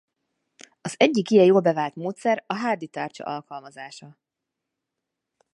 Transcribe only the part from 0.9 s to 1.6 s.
egyik ilyen jól